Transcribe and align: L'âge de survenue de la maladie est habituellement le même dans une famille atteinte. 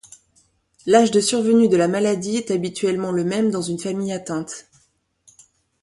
L'âge 0.87 1.11
de 1.11 1.21
survenue 1.21 1.69
de 1.69 1.77
la 1.77 1.87
maladie 1.87 2.35
est 2.35 2.49
habituellement 2.49 3.11
le 3.11 3.23
même 3.23 3.51
dans 3.51 3.61
une 3.61 3.77
famille 3.77 4.11
atteinte. 4.13 4.65